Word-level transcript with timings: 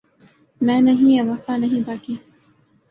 میں 0.61 0.79
نہیں 0.81 1.11
یا 1.11 1.23
وفا 1.23 1.57
نہیں 1.57 1.81
باقی 1.87 2.15